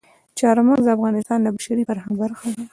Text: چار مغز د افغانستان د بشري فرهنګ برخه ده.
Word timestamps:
چار 0.39 0.57
مغز 0.67 0.85
د 0.85 0.89
افغانستان 0.97 1.39
د 1.41 1.47
بشري 1.55 1.83
فرهنګ 1.89 2.15
برخه 2.21 2.47
ده. 2.55 2.63